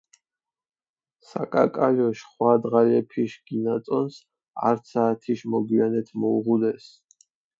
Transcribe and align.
საკაკალო, 1.31 2.07
შხვა 2.21 2.53
დღალეფიშ 2.63 3.35
გინაწონს, 3.51 4.15
ართ 4.69 4.81
საათიშ 4.93 5.39
მოგვიანეთ 5.51 6.07
მოუღუდეს. 6.25 6.85